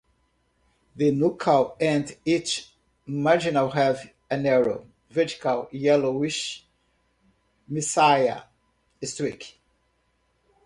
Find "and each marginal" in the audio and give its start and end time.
1.79-3.69